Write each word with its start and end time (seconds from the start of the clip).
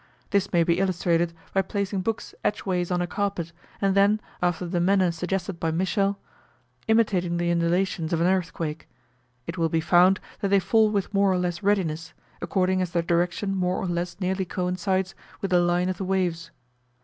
This 0.31 0.51
may 0.51 0.63
be 0.63 0.79
illustrated 0.79 1.31
by 1.53 1.61
placing 1.61 2.01
books 2.01 2.33
edgeways 2.43 2.89
on 2.89 3.03
a 3.03 3.05
carpet, 3.05 3.51
and 3.79 3.93
then, 3.93 4.19
after 4.41 4.65
the 4.65 4.79
manner 4.79 5.11
suggested 5.11 5.59
by 5.59 5.69
Michell, 5.69 6.17
imitating 6.87 7.37
the 7.37 7.51
undulations 7.51 8.11
of 8.11 8.19
an 8.19 8.25
earthquake: 8.25 8.89
it 9.45 9.59
will 9.59 9.69
be 9.69 9.79
found 9.79 10.19
that 10.39 10.47
they 10.47 10.59
fall 10.59 10.89
with 10.89 11.13
more 11.13 11.31
or 11.31 11.37
less 11.37 11.61
readiness, 11.61 12.13
according 12.41 12.81
as 12.81 12.89
their 12.89 13.03
direction 13.03 13.53
more 13.53 13.77
or 13.77 13.85
less 13.85 14.19
nearly 14.19 14.43
coincides 14.43 15.13
with 15.39 15.51
the 15.51 15.59
line 15.61 15.87
of 15.87 15.97
the 15.97 16.03
waves. 16.05 16.49